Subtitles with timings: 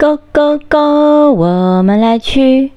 [0.00, 2.70] Go Go Go，我们来去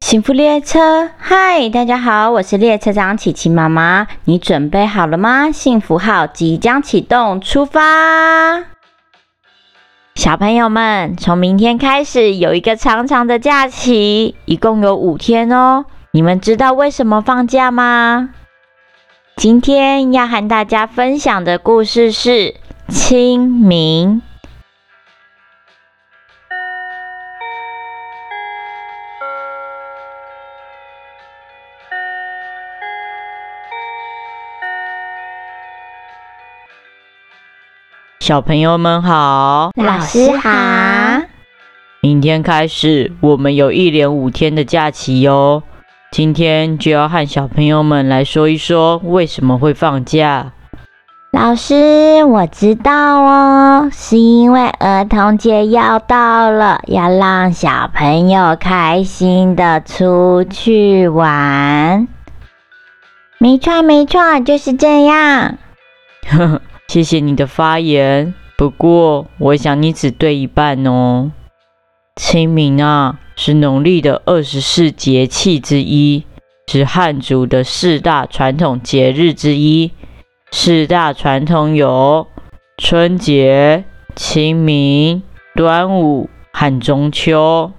[0.00, 1.08] 幸福列车。
[1.16, 4.08] 嗨，大家好，我是列车长琪琪妈妈。
[4.24, 5.52] 你准备好了吗？
[5.52, 8.64] 幸福号即将启动，出发！
[10.16, 15.84] 小朋友们，从明天开始有一个长长的假期，一共有五天哦。
[16.10, 18.30] 你们知道为什么放假吗？
[19.36, 22.56] 今天要和大家分享的故事是
[22.88, 24.22] 清明。
[38.28, 40.50] 小朋友们好，老师好。
[42.02, 45.62] 明天开始，我们有一连五天的假期哟。
[46.12, 50.52] 今天就要和小朋友们来说一说为什么会放假。
[51.32, 62.06] 老师，我知道哦，是因为儿童节要到了，要让小朋友开心的出去玩。
[63.38, 65.56] 没错，没错，就是这样。
[66.28, 66.60] 呵呵。
[66.88, 71.30] 谢谢你的发言，不过我想你只对一半哦。
[72.16, 76.24] 清明啊，是农历的二十四节气之一，
[76.66, 79.92] 是汉族的四大传统节日之一。
[80.50, 82.26] 四大传统有
[82.78, 83.84] 春节、
[84.16, 85.22] 清明、
[85.54, 87.70] 端午和中秋。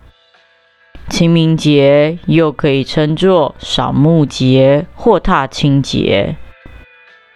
[1.09, 6.37] 清明节又可以称作扫墓节或踏青节。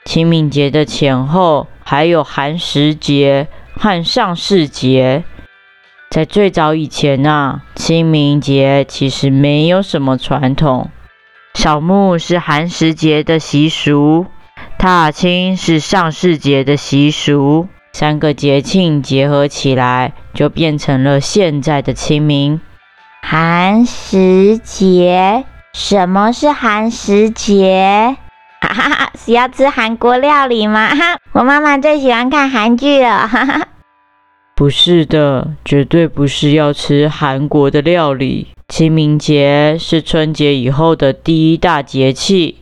[0.06, 5.24] 清明节的前后还有寒食节和上巳节。
[6.10, 10.90] 在最早以前啊，清明节其实没有什么传统。
[11.56, 14.28] 扫墓是寒食节的习俗，
[14.78, 17.68] 踏青是上巳节的习俗。
[17.94, 22.60] 三个节庆结合起来，就变成了现在的清明。
[23.22, 25.46] 寒食节？
[25.74, 28.18] 什么是寒食节？
[28.68, 30.88] 哈哈哈，是要吃韩国料理吗？
[30.96, 33.28] 哈， 我妈妈最喜欢看韩剧了。
[33.28, 33.68] 哈哈，
[34.56, 38.48] 不是的，绝对不是要吃韩国的料理。
[38.70, 42.58] 清明节是春节以后的第一大节气。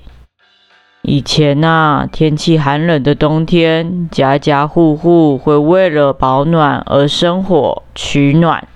[1.03, 8.67] 以前呐，天气寒冷的冬天，家家户户会为了保暖而生火取暖。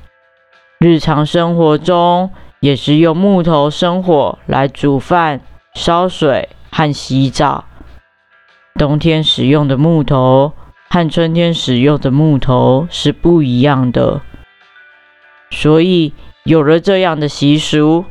[0.80, 2.30] 日常生活中，
[2.60, 5.42] 也是用木头生火来煮饭、
[5.74, 6.50] 烧水。
[6.78, 7.64] 和洗澡，
[8.78, 10.52] 冬天使用的木头
[10.90, 14.20] 和春天使用的木头是不一样的，
[15.52, 16.12] 所以
[16.44, 18.04] 有了这样的习俗，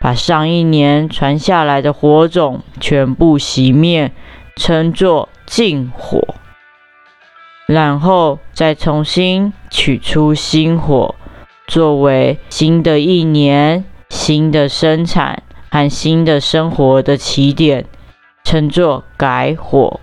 [0.00, 4.10] 把上一年传下来的火种全部熄灭，
[4.56, 6.34] 称作禁火，
[7.68, 11.14] 然后再重新取出新火，
[11.68, 17.86] 作为新的一年、新的生产和新的生活的起点。
[18.48, 20.00] 称作改火，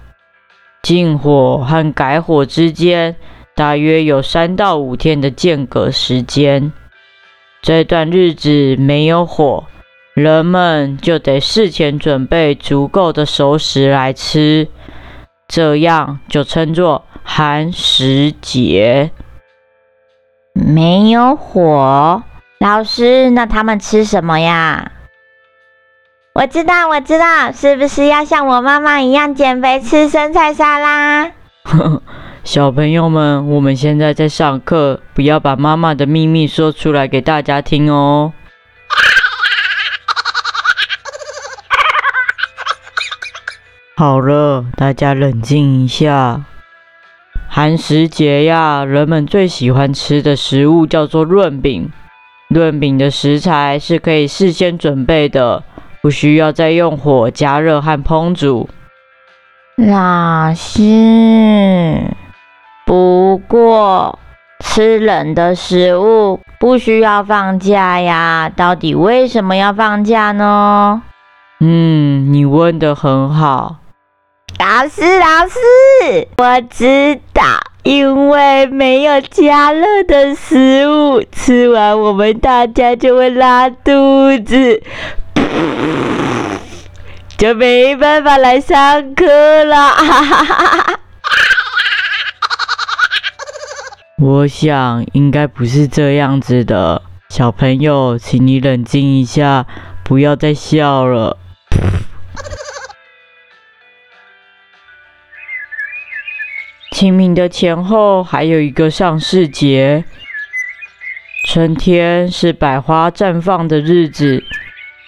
[0.83, 3.16] 禁火和改火之间
[3.56, 6.72] 大约有三到五天的间隔时间。
[7.63, 9.63] 这段日子没有火，
[10.13, 14.67] 人们就得事前准备足够的熟食来吃，
[15.47, 19.09] 这样就称作寒食节。
[20.53, 22.22] 没有火，
[22.59, 24.91] 老师，那他们吃什么呀？
[26.38, 31.31] 我知道，我知道，是不是要像我妈妈一样减肥，吃生菜沙拉？
[32.44, 38.34] 小朋友们，我们现在在上课，不要把妈妈的秘密说出来给大家听哦。
[43.95, 46.41] 好了，大家冷静一下。
[47.47, 51.90] 寒食节呀，人们最喜欢吃的食物叫做润饼。
[52.50, 55.63] 润饼的食材是可以事先准备的。
[56.05, 58.69] 不需要再用火加热和烹煮。
[59.75, 61.99] 老师，
[62.85, 64.19] 不过
[64.63, 68.51] 吃冷的食物不需要放假呀？
[68.56, 71.01] 到底为什么要放假呢？
[71.59, 73.77] 嗯，你问的很好。
[74.59, 77.41] 老师，老师，我知道，
[77.81, 84.83] 因为没有加热的食物，吃完我们大家就会拉肚子。
[87.38, 89.94] 就没办法来上课了。
[94.18, 99.66] 我想应该不是这样子的，小朋友，请你冷静一下，
[100.04, 101.38] 不要再笑了。
[106.92, 110.06] 清明的前后还有一个上巳节，
[111.46, 114.42] 春天是百花绽放的日子，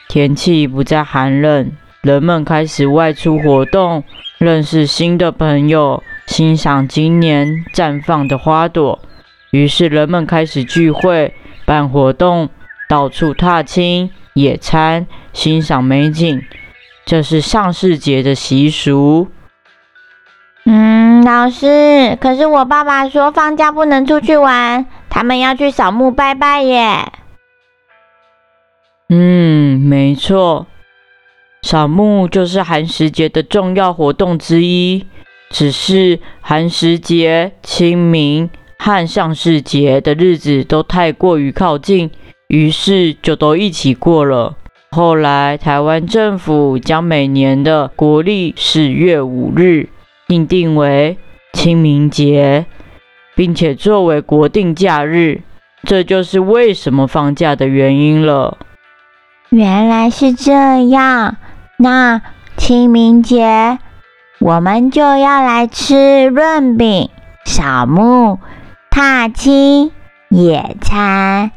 [0.08, 1.72] 天气不再寒冷，
[2.02, 4.04] 人们开始外出活动，
[4.38, 9.00] 认识新的朋友，欣赏今年绽放的花朵。
[9.52, 11.34] 于是人们开始聚会、
[11.66, 12.50] 办活动，
[12.88, 16.42] 到处踏青、野餐、欣赏美景。
[17.06, 19.28] 这是上市节的习俗。
[20.66, 27.12] 嗯，老师，可是我爸爸说放假不能出去玩，他们要去扫墓拜拜耶。
[29.10, 30.68] 嗯，没错，
[31.62, 35.06] 扫墓就是寒食节的重要活动之一。
[35.50, 42.12] 只是寒食节、清明和上市节的日子都太过于靠近，
[42.50, 44.58] 于是就都一起过了。
[44.92, 49.90] 后来，台湾政府将每年的国历十月五日。
[50.28, 51.16] 定定为
[51.54, 52.66] 清明节，
[53.34, 55.40] 并且作为国定假日，
[55.84, 58.58] 这就是为什么放假的原因了。
[59.50, 61.38] 原来是这样，
[61.78, 62.22] 那
[62.58, 63.80] 清明节
[64.40, 67.10] 我们就要来吃润饼、
[67.46, 68.40] 扫墓、
[68.92, 69.92] 踏青、
[70.30, 71.52] 野餐，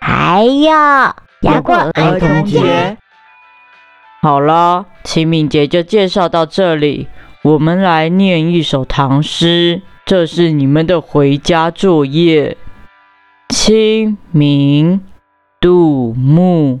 [0.00, 0.72] 还有
[1.42, 2.96] 要过儿童节。
[4.20, 7.08] 好了，清明节就介绍到这里。
[7.42, 12.56] 我们来念一首唐诗，这是你们的回家作业。
[13.48, 15.00] 清明，
[15.60, 16.80] 杜牧。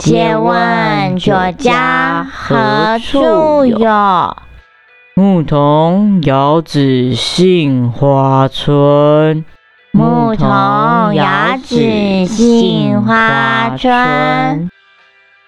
[0.00, 4.36] 借问酒家何处有？
[5.14, 9.44] 牧童遥指杏花村。
[9.92, 14.70] 牧童遥指杏花村。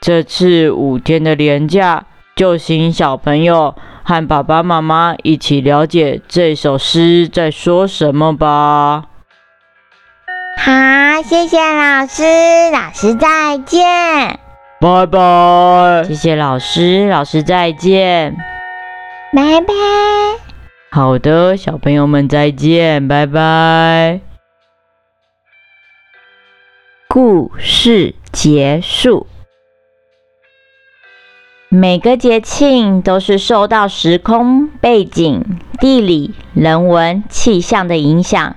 [0.03, 2.05] 这次五天的连假，
[2.37, 3.75] 就请小朋友。
[4.05, 9.05] 和爸爸妈妈一起了解这首诗在说什么吧。
[10.59, 12.23] 好，谢谢老师，
[12.73, 14.42] 老师再见。
[14.83, 16.03] 拜拜。
[16.09, 18.35] 谢谢老师，老师再见。
[19.33, 19.73] 拜拜。
[20.91, 24.19] 好的，小朋友们再见，拜拜。
[27.07, 29.29] 故事结束。
[31.69, 35.45] 每个节庆都是受到时空背景、
[35.79, 38.57] 地理、人文、气象的影响，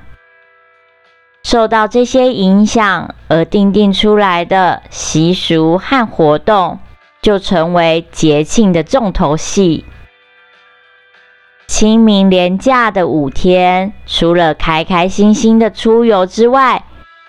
[1.45, 6.79] 受到这些影响而定定出来的习俗和活动，
[7.21, 9.85] 就成为节庆的重头戏。
[11.67, 16.83] 清明连假的五天，除了开开心心的出游之外，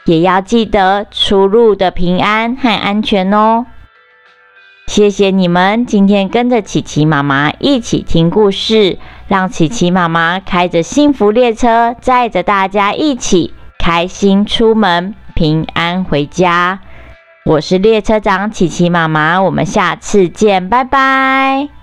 [0.06, 3.66] 也要记得出入的平安和安全哦。
[4.86, 8.98] 谢谢你们今天跟着琪琪妈妈一起听故事，
[9.28, 13.52] 让琪琪妈妈开着幸福列车，载着大家一起
[13.86, 16.80] 开心出门，平安回家。
[17.44, 21.75] 我是列车长琪琪妈妈，我们下次见，拜拜。